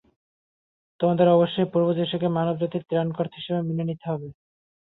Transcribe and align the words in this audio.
আমাদের 0.99 1.27
অবশ্যই 1.29 1.71
প্রভু 1.73 1.89
যীশুকে 1.93 2.27
মানবজাতির 2.29 2.87
ত্রানকর্তা 2.89 3.35
হিসেবে 3.39 3.61
মেনে 3.67 3.83
নিতে 3.89 4.05
হবে। 4.09 4.27